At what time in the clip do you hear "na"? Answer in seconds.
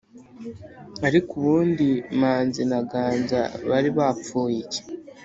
2.71-2.79